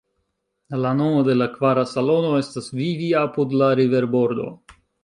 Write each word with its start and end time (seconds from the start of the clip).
La 0.85 0.93
nomo 1.01 1.19
de 1.27 1.35
la 1.41 1.49
kvara 1.59 1.83
salono 1.91 2.35
estas 2.41 2.73
"Vivi 2.81 3.13
apud 3.25 3.57
la 3.63 3.71
riverbordo". 3.83 4.53